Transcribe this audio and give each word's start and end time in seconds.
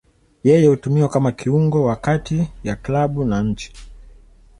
Yeye 0.43 0.67
hutumiwa 0.67 1.09
kama 1.09 1.31
kiungo 1.31 1.83
wa 1.85 1.95
kati 1.95 2.47
ya 2.63 2.75
klabu 2.75 3.23
na 3.25 3.43
nchi. 3.43 3.73